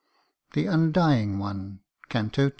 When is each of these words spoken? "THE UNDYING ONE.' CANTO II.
"THE 0.53 0.67
UNDYING 0.67 1.37
ONE.' 1.37 1.81
CANTO 2.09 2.45
II. 2.45 2.49